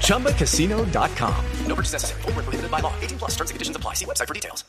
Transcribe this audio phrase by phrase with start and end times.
[0.00, 1.34] ChumbaCasino.com.
[1.66, 2.22] No purchase necessary.
[2.22, 2.92] Full prohibited by law.
[3.02, 3.94] 18 plus terms and conditions apply.
[3.94, 4.64] See website for details.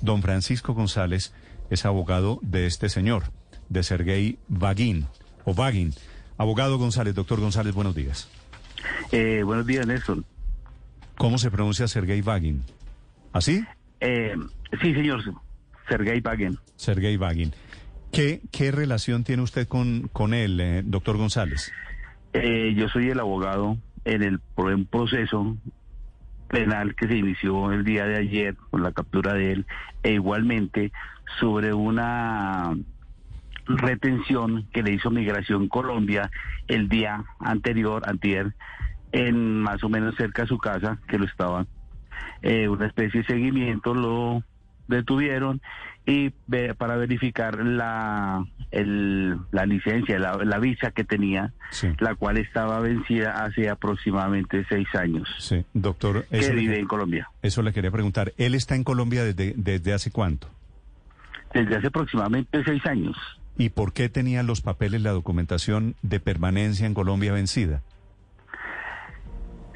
[0.00, 1.32] Don Francisco González
[1.70, 3.24] es abogado de este señor,
[3.68, 5.06] de Sergei Vagin,
[5.44, 5.94] o Vagin.
[6.38, 8.28] Abogado González, doctor González, buenos días.
[9.10, 10.24] Eh, buenos días, Nelson.
[11.16, 12.62] ¿Cómo se pronuncia Sergei Vagin?
[13.32, 13.64] ¿Así?
[14.00, 14.34] Eh,
[14.80, 15.22] sí, señor.
[15.88, 16.58] Sergei Vagin.
[16.76, 17.52] Sergei Vagin.
[18.10, 21.72] ¿Qué, ¿Qué relación tiene usted con, con él, eh, doctor González?
[22.32, 25.56] Eh, yo soy el abogado en el en proceso
[26.48, 29.66] penal que se inició el día de ayer con la captura de él
[30.02, 30.92] e igualmente
[31.40, 32.76] sobre una
[33.66, 36.30] retención que le hizo Migración Colombia
[36.68, 38.54] el día anterior, antier,
[39.12, 41.66] en más o menos cerca de su casa, que lo estaba,
[42.42, 44.42] eh, una especie de seguimiento, lo
[44.88, 45.60] detuvieron
[46.04, 46.30] y
[46.78, 51.52] para verificar la, la licencia, la, visa que tenía,
[52.00, 55.28] la cual estaba vencida hace aproximadamente seis años.
[55.38, 56.24] Sí, doctor.
[56.26, 57.28] Que vive en Colombia.
[57.42, 58.32] Eso le quería preguntar.
[58.36, 60.48] ¿Él está en Colombia desde, desde hace cuánto?
[61.54, 63.16] Desde hace aproximadamente seis años.
[63.56, 67.82] ¿Y por qué tenía los papeles, la documentación de permanencia en Colombia vencida?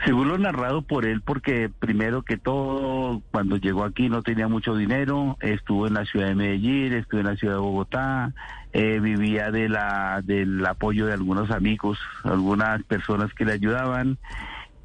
[0.05, 4.77] Según lo narrado por él, porque primero que todo, cuando llegó aquí no tenía mucho
[4.77, 8.33] dinero, estuvo en la ciudad de Medellín, estuvo en la ciudad de Bogotá,
[8.73, 14.19] eh, vivía de la del apoyo de algunos amigos, algunas personas que le ayudaban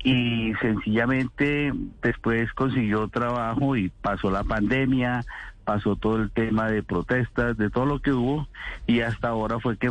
[0.04, 5.24] y sencillamente después consiguió trabajo y pasó la pandemia,
[5.72, 8.46] pasó todo el tema de protestas, de todo lo que hubo
[8.88, 9.90] y hasta ahora fue que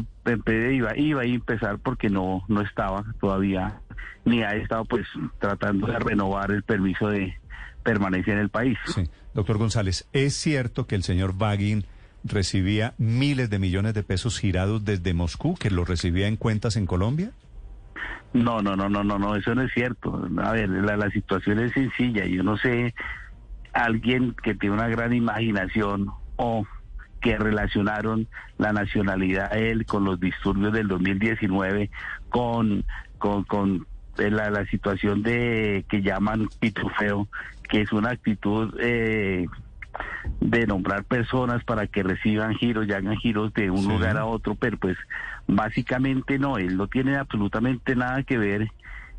[0.72, 3.81] iba, iba a empezar porque no, no estaba todavía
[4.27, 5.06] ni ha estado pues
[5.38, 7.34] tratando de renovar el permiso de
[7.82, 8.77] permanencia en el país.
[8.84, 9.04] Sí.
[9.32, 11.87] Doctor González, ¿es cierto que el señor Bagin
[12.25, 16.84] recibía miles de millones de pesos girados desde Moscú, que lo recibía en cuentas en
[16.84, 17.31] Colombia?
[18.34, 20.28] No, no, no, no, no, no, eso no es cierto.
[20.43, 22.27] A ver, la, la situación es sencilla.
[22.27, 22.94] Yo no sé
[23.72, 26.66] alguien que tiene una gran imaginación o
[27.20, 31.91] que relacionaron la nacionalidad de él con los disturbios del 2019,
[32.30, 32.84] con,
[33.19, 33.86] con, con
[34.16, 37.28] la, la situación de que llaman pitufeo,
[37.69, 39.47] que es una actitud eh,
[40.41, 44.54] de nombrar personas para que reciban giros y hagan giros de un lugar a otro,
[44.54, 44.97] pero pues
[45.47, 48.70] básicamente no, él no tiene absolutamente nada que ver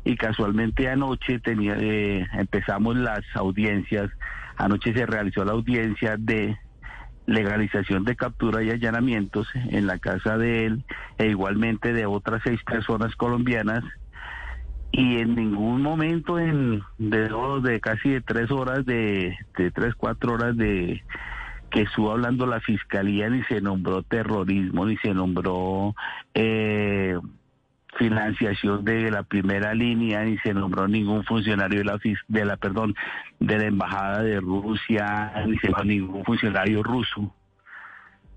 [0.04, 4.10] y casualmente anoche tenía eh, empezamos las audiencias
[4.56, 6.56] Anoche se realizó la audiencia de
[7.26, 10.84] legalización de captura y allanamientos en la casa de él
[11.18, 13.84] e igualmente de otras seis personas colombianas.
[14.90, 17.30] Y en ningún momento en de,
[17.62, 21.02] de casi de tres horas de, de tres cuatro horas de
[21.72, 25.94] que estuvo hablando la fiscalía ni se nombró terrorismo ni se nombró
[26.34, 26.91] eh,
[28.02, 32.94] financiación de la primera línea ni se nombró ningún funcionario de la de la perdón
[33.38, 37.32] de la embajada de Rusia ni se nombró ningún funcionario ruso.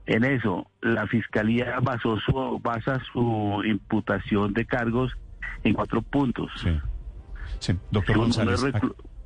[0.06, 5.12] En eso la fiscalía basó su basa su imputación de cargos
[5.64, 6.52] en cuatro puntos.
[7.60, 8.64] Sí, doctor González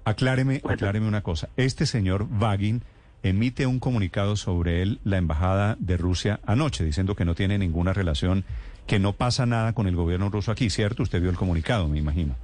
[0.05, 1.49] acláreme acláreme una cosa.
[1.57, 2.83] Este señor Vagin
[3.23, 7.91] emite un comunicado sobre él la embajada de Rusia anoche diciendo que no tiene ninguna
[7.91, 8.45] relación
[8.89, 11.03] que no pasa nada con el gobierno ruso aquí, ¿cierto?
[11.03, 12.35] Usted vio el comunicado, me imagino.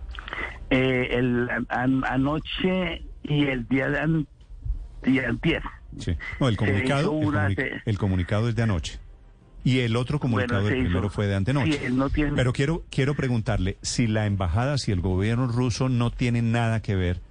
[0.69, 4.27] Eh, el, anoche y el día de an.
[5.97, 6.15] Sí.
[6.39, 7.19] No, el comunicado,
[7.85, 8.99] el, comunicado es de anoche.
[9.63, 11.79] Y el otro comunicado, el primero fue de antenoche.
[11.79, 12.33] Sí, no tiene...
[12.33, 16.95] Pero quiero, quiero preguntarle, si la embajada, si el gobierno ruso no tiene nada que
[16.95, 17.21] ver,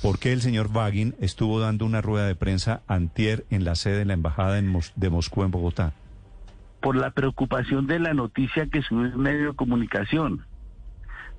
[0.00, 3.98] ¿por qué el señor Vagin estuvo dando una rueda de prensa antier en la sede
[3.98, 5.92] de la embajada de Moscú en Bogotá?
[6.84, 10.44] Por la preocupación de la noticia que sube el medio de comunicación,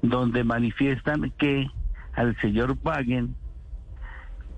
[0.02, 1.68] donde manifiestan que
[2.16, 3.36] al señor Wagen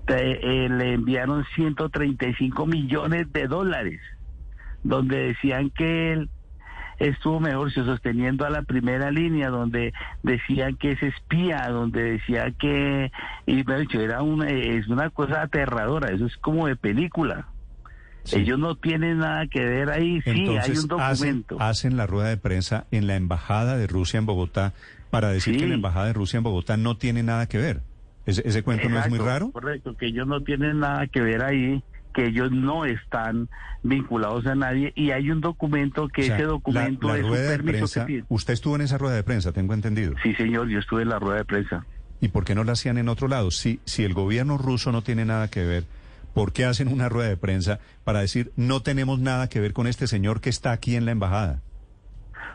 [0.06, 4.00] eh, le enviaron 135 millones de dólares,
[4.82, 6.30] donde decían que él
[6.98, 9.92] estuvo mejor sosteniendo a la primera línea, donde
[10.22, 13.12] decían que es espía, donde decía que,
[13.44, 17.46] y me ha dicho, era una, es una cosa aterradora, eso es como de película.
[18.32, 21.56] Ellos no tienen nada que ver ahí, sí, hay un documento.
[21.60, 24.74] Hacen, la rueda de prensa en la Embajada de Rusia en Bogotá
[25.10, 27.82] para decir que la Embajada de Rusia en Bogotá no tiene nada que ver.
[28.26, 29.50] ¿Ese, ese cuento no es muy raro?
[29.52, 31.82] Correcto, que ellos no tienen nada que ver ahí
[32.18, 33.48] que ellos no están
[33.84, 38.54] vinculados a nadie y hay un documento que ese documento es un permiso que Usted
[38.54, 40.14] estuvo en esa rueda de prensa, tengo entendido.
[40.22, 41.86] Sí, señor, yo estuve en la rueda de prensa.
[42.20, 43.52] ¿Y por qué no la hacían en otro lado?
[43.52, 45.84] Si, si el gobierno ruso no tiene nada que ver,
[46.38, 49.88] ¿por qué hacen una rueda de prensa para decir no tenemos nada que ver con
[49.88, 51.62] este señor que está aquí en la embajada?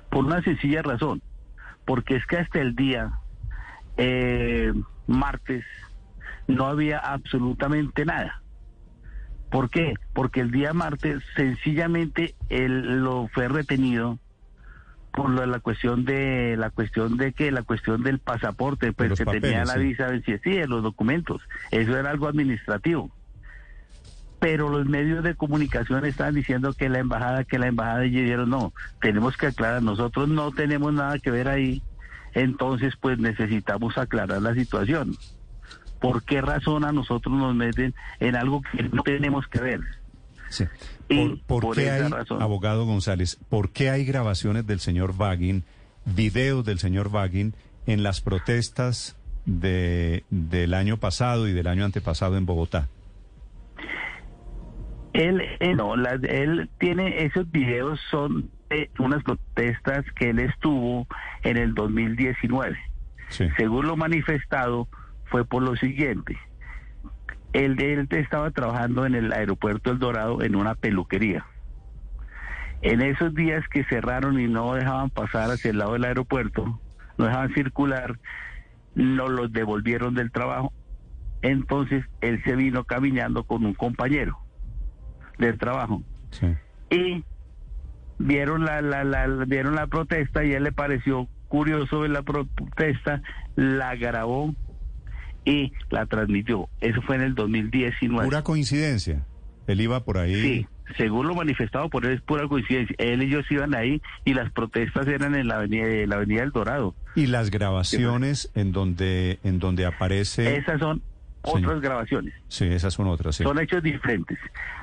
[0.09, 1.21] Por una sencilla razón,
[1.83, 3.19] porque es que hasta el día
[3.97, 4.71] eh,
[5.05, 5.65] martes
[6.47, 8.41] no había absolutamente nada.
[9.51, 9.95] ¿Por qué?
[10.13, 14.17] Porque el día martes sencillamente él lo fue retenido
[15.11, 19.65] por la cuestión de la cuestión de que la cuestión del pasaporte, pues que tenía
[19.65, 21.41] la visa sí, sí, los documentos.
[21.69, 23.11] Eso era algo administrativo.
[24.43, 28.49] Pero los medios de comunicación estaban diciendo que la embajada, que la embajada y dijeron,
[28.49, 31.81] no, tenemos que aclarar, nosotros no tenemos nada que ver ahí.
[32.33, 35.15] Entonces, pues necesitamos aclarar la situación.
[36.01, 39.79] ¿Por qué razón a nosotros nos meten en algo que no tenemos que ver?
[40.49, 40.65] Sí.
[41.47, 42.11] ¿Por, qué hay,
[42.41, 45.63] abogado González, por qué hay grabaciones del señor Vagin,
[46.03, 47.55] videos del señor Vagin
[47.87, 52.89] en las protestas de, del año pasado y del año antepasado en Bogotá?
[55.13, 55.43] Él,
[55.75, 61.07] no, él tiene esos videos son de unas protestas que él estuvo
[61.43, 62.77] en el 2019.
[63.29, 64.87] Según lo manifestado,
[65.25, 66.37] fue por lo siguiente.
[67.53, 71.45] Él, él estaba trabajando en el aeropuerto El Dorado en una peluquería.
[72.81, 76.79] En esos días que cerraron y no dejaban pasar hacia el lado del aeropuerto,
[77.17, 78.19] no dejaban circular,
[78.95, 80.73] no los devolvieron del trabajo.
[81.43, 84.42] Entonces él se vino caminando con un compañero
[85.37, 86.01] del trabajo.
[86.89, 87.23] Y
[88.19, 92.23] vieron la, la, la, vieron la protesta y a él le pareció curioso ver la
[92.23, 93.21] protesta,
[93.55, 94.55] la grabó
[95.45, 96.69] y la transmitió.
[96.81, 98.25] Eso fue en el 2019.
[98.25, 99.25] Pura coincidencia.
[99.67, 100.33] Él iba por ahí.
[100.41, 102.95] Sí, según lo manifestado por él es pura coincidencia.
[102.97, 106.51] Él y ellos iban ahí y las protestas eran en la avenida, la avenida del
[106.51, 106.95] Dorado.
[107.15, 110.57] Y las grabaciones en donde en donde aparece.
[110.57, 111.01] Esas son
[111.43, 112.33] otras grabaciones.
[112.47, 113.35] Sí, esas son otras.
[113.35, 113.43] Sí.
[113.43, 114.37] Son hechos diferentes.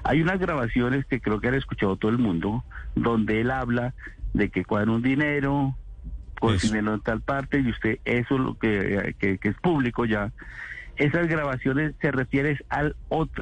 [0.04, 2.64] Hay unas grabaciones que creo que han escuchado todo el mundo,
[2.94, 3.94] donde él habla
[4.34, 5.76] de que cuadra un dinero,
[6.62, 10.32] dinero en tal parte y usted eso es lo que, es público ya.
[10.96, 12.94] Esas grabaciones se refieren al,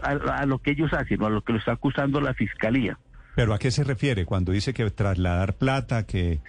[0.03, 2.99] a, lo que ellos hacen o a lo que lo está acusando la fiscalía.
[3.35, 6.41] ¿Pero a qué se refiere cuando dice que trasladar plata, que...?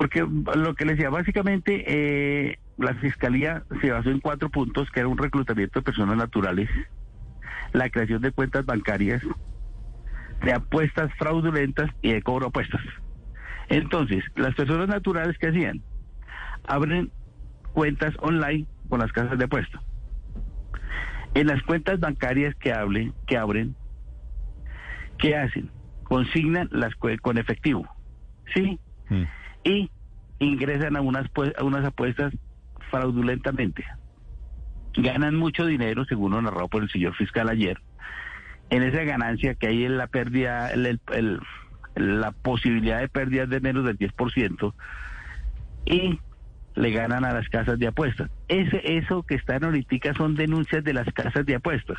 [0.00, 5.00] Porque lo que le decía, básicamente eh, la fiscalía se basó en cuatro puntos, que
[5.00, 6.70] era un reclutamiento de personas naturales,
[7.74, 9.20] la creación de cuentas bancarias,
[10.42, 12.80] de apuestas fraudulentas y de cobro apuestas.
[13.68, 15.82] Entonces, las personas naturales que hacían,
[16.66, 17.12] abren
[17.74, 19.82] cuentas online con las casas de apuesta.
[21.34, 23.76] En las cuentas bancarias que, hablen, que abren,
[25.18, 25.70] ¿qué hacen?
[26.04, 27.86] Consignan las con efectivo,
[28.54, 28.80] ¿sí?
[29.10, 29.24] Mm.
[29.64, 29.90] Y
[30.38, 31.26] ingresan a unas,
[31.56, 32.32] a unas apuestas
[32.90, 33.84] fraudulentamente.
[34.94, 37.80] Ganan mucho dinero, según lo narrado por el señor fiscal ayer.
[38.70, 41.40] En esa ganancia que hay en la pérdida, el, el
[41.94, 44.72] la posibilidad de pérdidas de menos del 10%
[45.86, 46.18] y
[46.74, 48.30] le ganan a las casas de apuestas.
[48.48, 51.98] Ese, eso que están ahorita son denuncias de las casas de apuestas.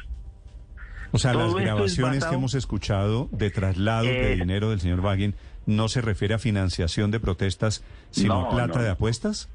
[1.12, 5.36] O sea, las grabaciones que hemos escuchado de traslado de eh, dinero del señor Wagin
[5.66, 9.50] no se refiere a financiación de protestas, sino a plata de apuestas.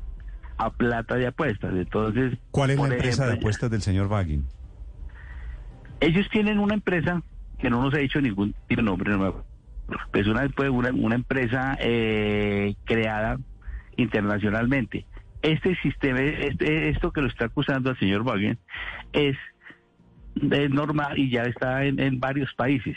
[0.59, 1.73] A plata de apuestas.
[1.75, 4.47] Entonces, ¿cuál es la empresa de apuestas del señor Wagin?
[6.01, 7.23] Ellos tienen una empresa
[7.59, 9.45] que no nos ha dicho ningún nombre, no
[10.13, 13.39] pues una, una, una empresa eh, creada
[13.97, 15.07] internacionalmente.
[15.43, 18.59] Este sistema, este, esto que lo está acusando al señor Wagner
[19.13, 19.37] es,
[20.35, 22.97] es normal y ya está en, en varios países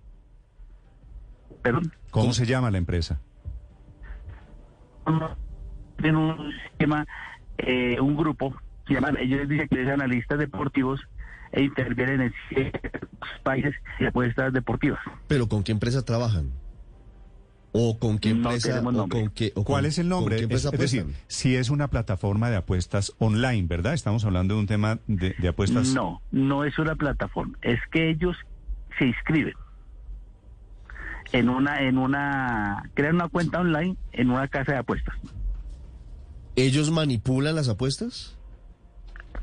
[1.61, 1.91] ¿Perdón?
[2.09, 3.19] ¿Cómo se llama la empresa?
[6.01, 7.05] Tiene un sistema,
[7.59, 8.55] eh, un grupo,
[8.87, 10.99] se llaman, ellos dicen que es analistas deportivos
[11.51, 12.71] e intervienen en
[13.43, 14.99] países y apuestas deportivas.
[15.27, 16.49] ¿Pero con qué empresa trabajan?
[17.73, 18.69] ¿O con qué No empresa?
[18.69, 19.19] tenemos o nombre.
[19.21, 20.35] con qué, o ¿Cuál con- es el con nombre?
[20.37, 23.93] qué Es, empresa es decir, si es una plataforma de apuestas online, ¿verdad?
[23.93, 25.93] Estamos hablando de un tema de, de apuestas.
[25.93, 27.57] No, no es una plataforma.
[27.61, 28.35] Es que ellos
[28.97, 29.53] se inscriben
[31.31, 35.15] en una, en una, crean una cuenta online en una casa de apuestas.
[36.55, 38.37] ¿Ellos manipulan las apuestas?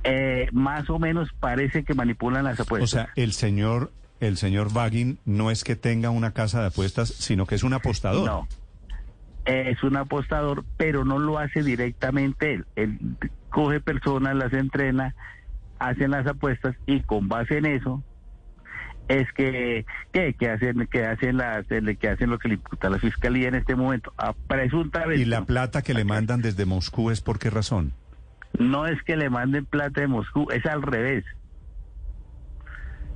[0.04, 2.90] Eh, más o menos parece que manipulan las O apuestas.
[2.90, 7.46] sea, el señor, el señor Vagin no es que tenga una casa de apuestas, sino
[7.46, 8.26] que es un apostador.
[8.26, 8.48] No.
[9.44, 12.66] Es un apostador, pero no lo hace directamente él.
[12.76, 12.98] Él
[13.48, 15.14] coge personas, las entrena,
[15.78, 18.02] hacen las apuestas y con base en eso
[19.08, 22.98] es que que, que hacen que hacen las que hacen lo que le imputa la
[22.98, 24.12] fiscalía en este momento.
[24.18, 27.92] Ah, presuntamente Y la plata que le mandan desde Moscú es por qué razón.
[28.58, 31.24] no es que le manden plata de Moscú, es al revés.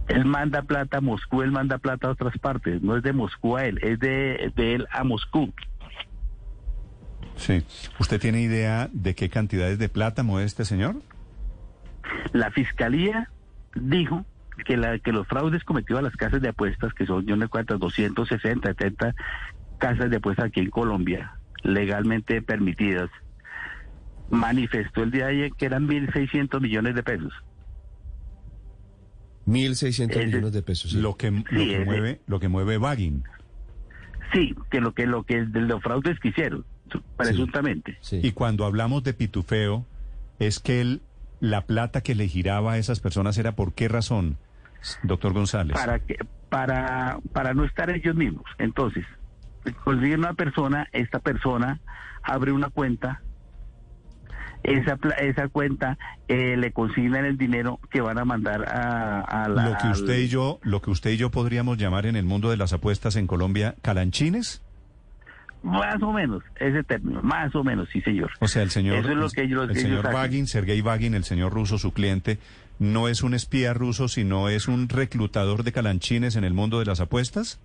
[0.08, 3.56] Él manda plata a Moscú, él manda plata a otras partes, no es de Moscú
[3.56, 5.52] a él, es de, de él a Moscú.
[7.36, 7.64] Sí.
[7.98, 10.96] ¿Usted tiene idea de qué cantidades de plata mueve este señor?
[12.32, 13.30] La fiscalía
[13.74, 14.24] dijo
[14.64, 17.42] que, la, que los fraudes cometidos a las casas de apuestas, que son, yo no
[17.44, 19.14] sé cuántas, 260, 70
[19.78, 23.10] casas de apuestas aquí en Colombia, legalmente permitidas,
[24.30, 27.32] manifestó el día de ayer que eran 1.600 millones de pesos.
[29.46, 30.92] 1.600 Ese- millones de pesos.
[30.92, 31.00] sí.
[31.00, 33.24] Lo que, lo que ese- mueve, lo que mueve Vagin.
[34.32, 36.64] Sí, que lo que lo que de los fraudes que hicieron,
[37.16, 37.98] presuntamente.
[38.00, 38.20] Sí.
[38.22, 39.84] Y cuando hablamos de pitufeo,
[40.38, 41.02] es que él,
[41.42, 44.38] la plata que le giraba a esas personas era por qué razón,
[45.02, 45.74] doctor González.
[45.76, 46.14] para que
[46.48, 48.44] para para no estar ellos mismos.
[48.58, 49.04] Entonces,
[49.82, 51.80] consiguen una persona, esta persona
[52.22, 53.22] abre una cuenta,
[54.62, 59.70] esa esa cuenta eh, le consignan el dinero que van a mandar a, a la
[59.70, 62.24] lo que usted al- y yo, lo que usted y yo podríamos llamar en el
[62.24, 64.62] mundo de las apuestas en Colombia, calanchines.
[65.62, 68.30] Más o menos ese término, más o menos, sí señor.
[68.40, 70.12] O sea, el señor, Eso es lo que ellos- el ellos señor.
[70.12, 72.38] Vagin, Sergei Vagin, el señor ruso, su cliente,
[72.78, 76.86] no es un espía ruso, sino es un reclutador de calanchines en el mundo de
[76.86, 77.60] las apuestas.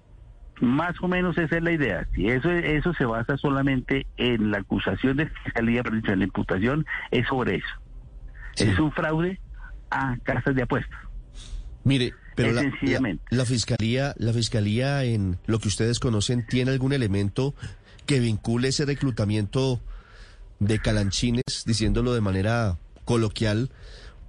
[0.62, 2.08] Más o menos esa es la idea.
[2.16, 6.86] Si eso eso se basa solamente en la acusación de fiscalía, pero en la imputación
[7.12, 7.68] es sobre eso.
[8.56, 8.64] Sí.
[8.66, 9.40] Es un fraude
[9.92, 11.00] a casas de apuestas.
[11.84, 13.24] Mire, pero la, sencillamente.
[13.30, 17.54] la- la fiscalía, la fiscalía en lo que ustedes conocen tiene algún elemento
[18.08, 19.80] que vincule ese reclutamiento
[20.60, 23.70] de calanchines, diciéndolo de manera coloquial,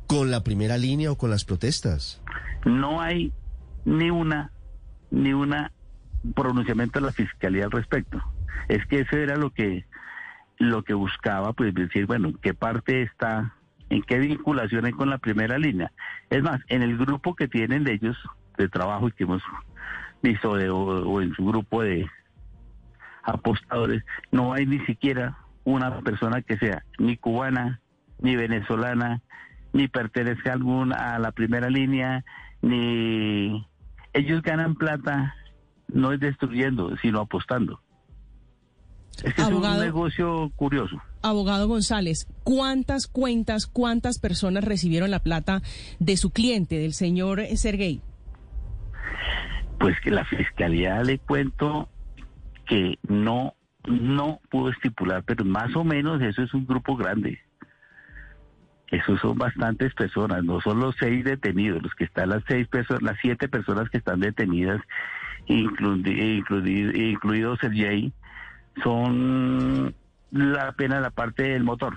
[0.07, 2.21] con la primera línea o con las protestas.
[2.67, 3.33] no hay
[3.87, 4.51] ni una
[5.11, 5.73] ni una
[6.35, 8.21] pronunciamiento de la fiscalía al respecto
[8.69, 9.85] es que eso era lo que
[10.59, 13.55] lo que buscaba pues decir bueno en qué parte está
[13.89, 15.93] en qué vinculación hay con la primera línea
[16.29, 18.17] es más en el grupo que tienen de ellos
[18.59, 19.43] de trabajo y que hemos
[20.23, 22.07] visto de- o, o en su grupo de
[23.29, 27.81] apostadores no hay ni siquiera una persona que sea ni cubana
[28.21, 29.23] ni venezolana
[29.73, 32.25] ni pertenezca a alguna a la primera línea
[32.63, 33.67] ni
[34.13, 35.35] ellos ganan plata
[35.89, 37.81] no es destruyendo sino apostando
[39.23, 39.81] este es Abogado.
[39.81, 45.63] un negocio curioso Abogado González, ¿cuántas cuentas, cuántas personas recibieron la plata
[45.99, 48.01] de su cliente, del señor Sergey?
[49.79, 51.89] pues que la fiscalía le cuento
[52.69, 53.55] que no
[53.87, 57.41] no pudo estipular pero más o menos eso es un grupo grande
[58.89, 63.03] esos son bastantes personas no son los seis detenidos los que están las seis personas
[63.03, 64.81] las siete personas que están detenidas
[65.47, 68.13] incluido incluido Sergey
[68.83, 69.95] son
[70.31, 71.95] la pena la parte del motor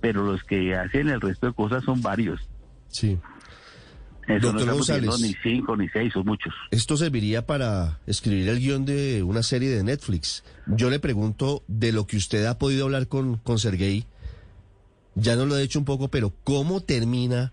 [0.00, 2.48] pero los que hacen el resto de cosas son varios
[2.88, 3.18] Sí.
[4.26, 5.20] Eso Doctor González.
[5.20, 9.70] ni cinco ni seis son muchos Esto serviría para escribir el guion de una serie
[9.70, 10.44] de Netflix.
[10.66, 14.06] Yo le pregunto de lo que usted ha podido hablar con, con Sergei,
[15.14, 17.52] ya nos lo he dicho un poco, pero ¿cómo termina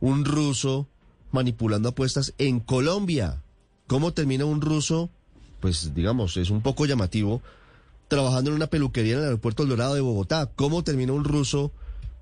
[0.00, 0.88] un ruso
[1.30, 3.42] manipulando apuestas en Colombia?
[3.86, 5.10] ¿Cómo termina un ruso,
[5.60, 7.42] pues digamos, es un poco llamativo,
[8.08, 10.50] trabajando en una peluquería en el aeropuerto El Dorado de Bogotá?
[10.56, 11.72] ¿Cómo termina un ruso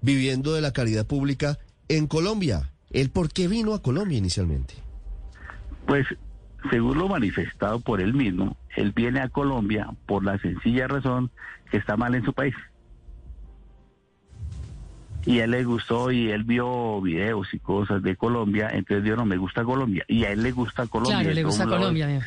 [0.02, 2.69] viviendo de la caridad pública en Colombia?
[2.90, 4.74] ¿Él por qué vino a Colombia inicialmente?
[5.86, 6.06] Pues,
[6.70, 11.30] según lo manifestado por él mismo, él viene a Colombia por la sencilla razón
[11.70, 12.54] que está mal en su país.
[15.24, 19.16] Y a él le gustó y él vio videos y cosas de Colombia, entonces dijo,
[19.16, 20.04] no, me gusta Colombia.
[20.08, 21.18] Y a él le gusta Colombia.
[21.18, 21.66] Claro, le gusta.
[21.66, 22.26] Colombia.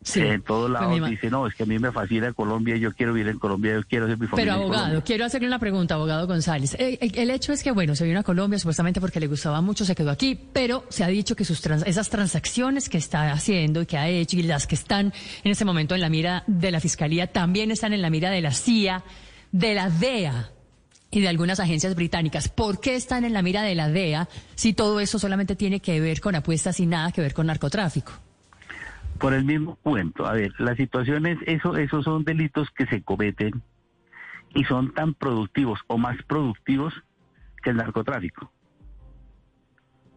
[0.00, 3.12] Sí, en todos lados dice, no, es que a mí me fascina Colombia, yo quiero
[3.12, 4.52] vivir en Colombia, yo quiero ser mi familia.
[4.54, 6.74] Pero abogado, quiero hacerle una pregunta, abogado González.
[6.78, 9.60] Eh, eh, El, hecho es que, bueno, se vino a Colombia supuestamente porque le gustaba
[9.60, 13.32] mucho, se quedó aquí, pero se ha dicho que sus trans- esas transacciones que está
[13.32, 15.12] haciendo y que ha hecho y las que están
[15.42, 18.40] en este momento en la mira de la Fiscalía también están en la mira de
[18.40, 19.02] la CIA,
[19.50, 20.52] de la DEA
[21.10, 22.48] y de algunas agencias británicas.
[22.48, 26.00] ¿Por qué están en la mira de la DEA si todo eso solamente tiene que
[26.00, 28.12] ver con apuestas y nada que ver con narcotráfico?
[29.18, 33.62] Por el mismo cuento, a ver, las situaciones, eso, esos son delitos que se cometen
[34.54, 36.94] y son tan productivos o más productivos
[37.62, 38.52] que el narcotráfico.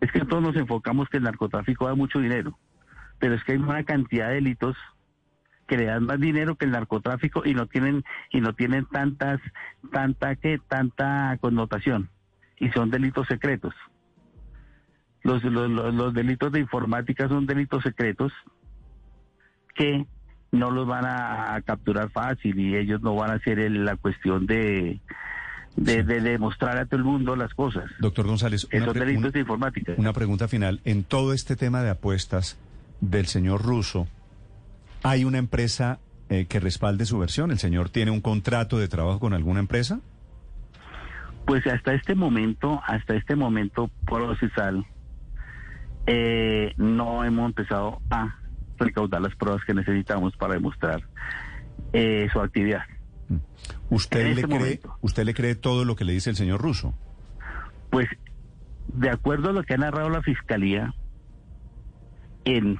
[0.02, 2.58] Es que todos nos enfocamos que el narcotráfico da mucho dinero,
[3.20, 4.78] pero es que hay una cantidad de delitos
[5.68, 9.40] que le dan más dinero que el narcotráfico y no tienen y no tienen tantas
[9.92, 12.10] tanta que tanta connotación
[12.58, 13.74] y son delitos secretos.
[15.24, 18.34] Los, los, delitos de informática son delitos secretos
[19.76, 20.06] que
[20.52, 24.46] no los van a capturar fácil y ellos no van a hacer el- la cuestión
[24.46, 25.00] de,
[25.78, 27.86] de, de demostrar a todo el mundo las cosas.
[28.00, 29.94] Doctor González, una, pre- informática.
[29.98, 30.82] una pregunta final.
[30.84, 32.58] En todo este tema de apuestas
[33.00, 34.08] del señor Russo,
[35.04, 36.00] ¿hay una empresa
[36.30, 37.52] eh, que respalde su versión?
[37.52, 40.02] ¿El señor tiene un contrato de trabajo con alguna empresa?
[41.46, 44.86] Pues hasta este momento, hasta este momento procesal,
[46.08, 48.36] eh, no hemos empezado a
[48.82, 51.02] recaudar las pruebas que necesitamos para demostrar
[51.94, 52.82] eh, su actividad.
[53.90, 54.98] ¿Usted, En le este cree, momento.
[55.02, 56.94] ¿Usted le cree todo lo que le dice el señor Russo?
[57.90, 58.08] Pues,
[58.94, 60.94] de acuerdo a lo que ha narrado la fiscalía,
[62.46, 62.80] en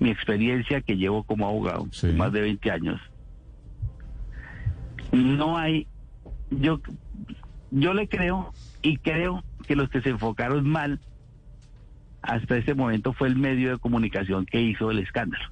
[0.00, 2.08] mi experiencia que llevo como abogado, Sí.
[2.08, 3.00] más de 20 años,
[5.12, 5.86] no hay,
[6.50, 6.80] yo,
[7.70, 11.00] yo le creo y creo que los que se enfocaron mal
[12.22, 15.44] hasta ese momento fue el medio de comunicación que hizo el escándalo.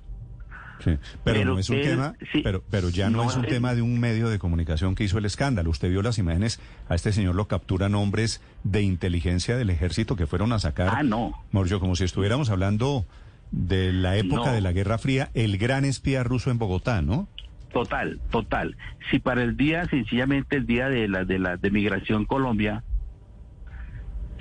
[0.84, 0.90] Sí,
[1.24, 2.42] pero, Pero no es un él- tema, sí.
[2.44, 5.04] pero, pero ya no, No, es un él- tema de un medio de comunicación que
[5.04, 5.70] hizo el escándalo.
[5.70, 10.26] Usted vio las imágenes, a este señor lo capturan hombres de inteligencia del ejército que
[10.26, 11.32] fueron a sacar, Ah, no.
[11.50, 13.06] Mauricio, como si estuviéramos hablando
[13.52, 14.52] de la época No.
[14.52, 17.26] de la Guerra Fría, el gran espía ruso en Bogotá, ¿no?
[17.72, 18.76] Total, total.
[19.10, 22.84] Si para el día, sencillamente el día de la de la de migración Colombia,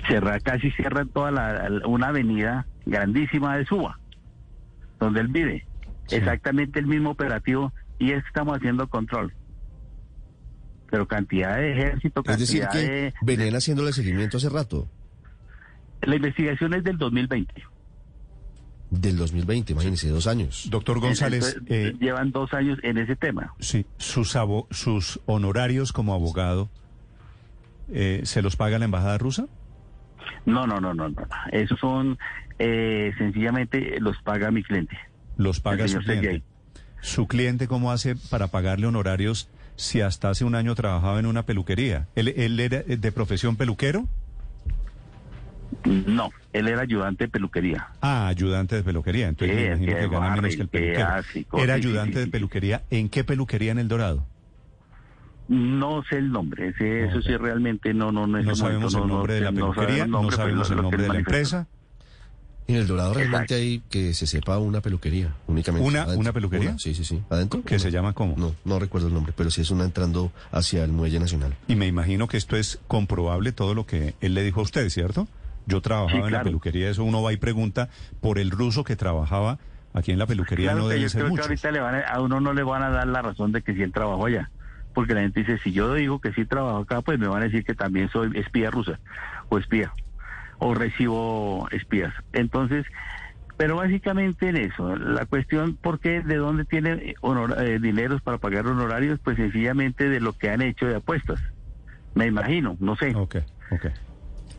[0.08, 3.98] cerra, casi cierran toda la, una avenida grandísima de Suba,
[5.00, 5.66] donde él vive.
[6.06, 6.16] Sí.
[6.16, 9.32] Exactamente el mismo operativo y es que estamos haciendo control.
[10.90, 13.14] Pero cantidad de ejército, Es decir, cantidad que de...
[13.22, 14.88] venían haciéndole seguimiento hace rato,
[16.02, 17.52] La investigación es del 2020.
[18.90, 20.68] del 2020, imagínense, dos años.
[20.70, 23.52] Doctor González, Entonces, eh, llevan dos años en ese tema.
[23.58, 26.70] sí, sus, abo- sus honorarios como abogado,
[27.92, 29.46] eh, ¿se los paga la embajada rusa?
[30.44, 31.16] No, no, no, no, no.
[31.52, 32.18] Esos son,
[32.58, 34.96] eh, sencillamente los paga mi cliente.
[35.36, 36.42] Los paga su cliente.
[37.00, 41.44] ¿Su cliente cómo hace para pagarle honorarios si hasta hace un año trabajaba en una
[41.44, 42.08] peluquería?
[42.14, 44.06] ¿Él, él era de profesión peluquero?
[45.84, 47.88] No, él era ayudante de peluquería.
[48.00, 49.28] Ah, ayudante de peluquería.
[49.28, 51.06] Entonces Sí, me imagino que que gana menos que el que peluquero.
[51.08, 51.22] Era
[51.74, 52.82] sí, ayudante sí, de peluquería.
[52.90, 54.26] ¿En qué peluquería en El Dorado?
[55.48, 58.98] No sé el nombre, ese, eso sí realmente no, no, no, en No sabemos momento
[59.04, 61.18] el no- nombre de la no peluquería, sabemos no nombre, sabemos el nombre de la
[61.18, 61.66] empresa.
[62.68, 63.62] En el Dorado realmente Exacto.
[63.62, 65.86] hay que se sepa una peluquería, únicamente.
[65.86, 66.18] ¿Una- Adentro.
[66.18, 66.70] una peluquería?
[66.70, 67.22] Una, sí, sí, sí.
[67.30, 67.62] ¿Adentro?
[67.62, 68.34] ¿Que se llama cómo?
[68.36, 71.54] No, no recuerdo el nombre, pero sí es una entrando hacia el Muelle Nacional.
[71.68, 74.88] Y me imagino que esto es comprobable todo lo que él le dijo a usted,
[74.90, 75.28] ¿cierto?
[75.66, 77.88] Yo trabajaba Sí, en la peluquería, eso uno va y pregunta
[78.20, 79.58] por el ruso que trabajaba
[79.94, 81.42] aquí en la peluquería, Claro no que debe yo ser creo mucho.
[81.42, 83.62] que ahorita le van a, a uno no le van a dar la razón de
[83.62, 84.50] que sí él trabajó allá.
[84.96, 87.44] Porque la gente dice, si yo digo que sí trabajo acá, pues me van a
[87.44, 88.98] decir que también soy espía rusa
[89.50, 89.92] o espía
[90.58, 92.14] o recibo espías.
[92.32, 92.86] Entonces,
[93.58, 96.22] pero básicamente en eso, la cuestión, ¿por qué?
[96.22, 99.20] ¿De dónde tienen honor- eh, dineros para pagar honorarios?
[99.22, 101.40] Pues sencillamente de lo que han hecho de apuestas.
[102.14, 103.14] Me imagino, no sé.
[103.14, 103.36] Ok,
[103.68, 103.86] ok.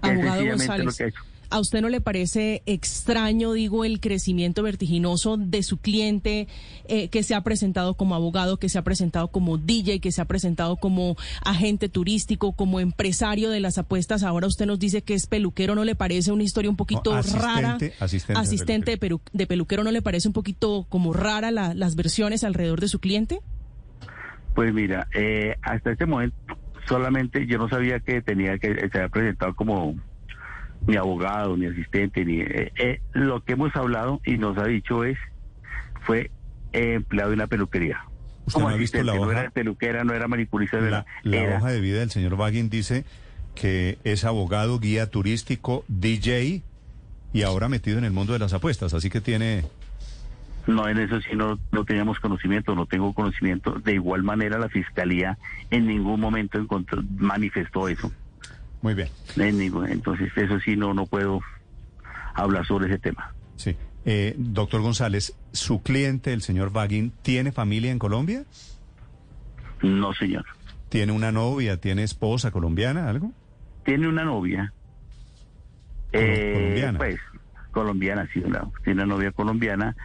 [0.03, 1.21] Abogado sencillamente lo González, que ha hecho.
[1.49, 6.47] ¿A usted no le parece extraño, digo, el crecimiento vertiginoso de su cliente
[6.87, 10.21] eh, que se ha presentado como abogado, que se ha presentado como DJ, que se
[10.21, 14.23] ha presentado como agente turístico, como empresario de las apuestas?
[14.23, 17.17] Ahora usted nos dice que es peluquero, ¿no le parece una historia un poquito No,
[17.19, 17.77] asistente- rara?
[17.99, 21.73] asistente de Asistente de, peru- de peluquero, ¿no le parece un poquito como rara la-
[21.73, 23.39] las versiones alrededor de su cliente?
[24.55, 26.35] Pues mira, eh, hasta este momento
[26.87, 29.95] solamente yo no sabía que tenía que se había presentado como
[30.85, 35.03] mi abogado, mi asistente, ni eh, eh, lo que hemos hablado y nos ha dicho
[35.03, 35.17] es
[36.01, 36.31] fue
[36.73, 38.01] eh, empleado de una peluquería.
[38.45, 39.41] ¿Usted Como no ha visto la no hoja?
[39.41, 42.69] era peluquera, no era manicurista, no La, la era- hoja de vida del señor Baggin
[42.69, 43.03] dice
[43.55, 46.61] que es abogado, guía turístico, DJ
[47.33, 49.65] y ahora metido en el mundo de las apuestas, así que tiene
[50.67, 53.73] No, en eso sí no, no teníamos conocimiento, no tengo conocimiento.
[53.79, 55.37] De igual manera, la Fiscalía
[55.71, 58.11] en ningún momento encontró, manifestó eso.
[58.81, 59.09] Muy bien.
[59.35, 61.41] Entonces, eso sí no, no puedo
[62.35, 63.33] hablar sobre ese tema.
[63.55, 63.75] Sí.
[64.05, 68.43] Eh, doctor González, ¿su cliente, el señor Vagin, tiene familia en Colombia?
[69.81, 70.45] No, señor.
[70.89, 71.77] ¿Tiene una novia?
[71.77, 73.09] ¿Tiene esposa colombiana?
[73.09, 73.31] ¿Algo?
[73.83, 74.73] Tiene una novia.
[76.13, 76.97] Eh, colombiana.
[76.99, 77.19] Pues,
[77.71, 79.95] colombiana, sí, una- tiene una novia colombiana,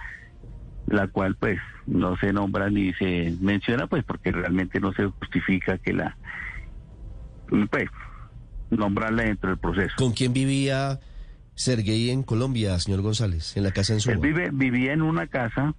[0.87, 5.79] la cual, pues, no se nombra ni se menciona, pues, porque realmente no se justifica
[5.79, 6.17] que la,
[7.71, 7.89] pues,
[8.77, 9.95] nombrarla dentro del proceso.
[9.97, 11.01] ¿Con quién vivía
[11.55, 13.57] Sergei en Colombia, señor González?
[13.57, 14.15] En la casa en Suba.
[14.15, 15.75] Él vive, vivía en una casa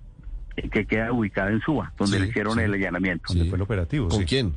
[0.56, 2.62] eh, que queda ubicada en Suba, donde Sí, le hicieron sí.
[2.62, 3.25] el allanamiento.
[3.29, 3.49] ¿Dónde Sí.
[3.49, 4.08] fue el operativo?
[4.10, 4.25] ¿Con Sí.
[4.25, 4.53] quién?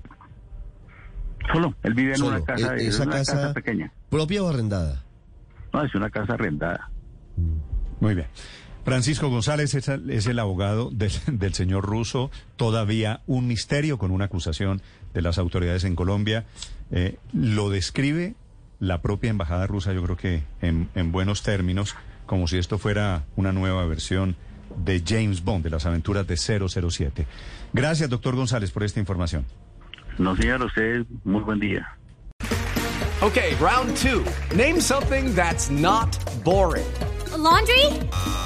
[1.53, 2.37] Solo, él vive en Solo.
[2.37, 3.93] una casa, E- es esa una casa, casa- pequeña.
[4.11, 5.05] ¿Propia o arrendada?
[5.73, 6.91] No, es una casa arrendada.
[8.01, 8.27] Muy bien.
[8.87, 14.13] Francisco González es, el- es el abogado del, del señor Russo, todavía un misterio con
[14.13, 14.81] una acusación
[15.13, 16.47] de las autoridades en Colombia.
[16.93, 18.37] Eh, lo describe
[18.79, 21.97] la propia embajada rusa, yo creo que en, en buenos términos,
[22.27, 24.37] como si esto fuera una nueva versión
[24.77, 27.27] de James Bond, de las aventuras de 007.
[27.73, 29.45] Gracias, doctor González, por esta información.
[30.19, 31.89] No, señor, usted, muy buen día.
[33.21, 34.23] Okay, round two.
[34.55, 36.85] Name something that's not boring.
[37.33, 38.46] A laundry?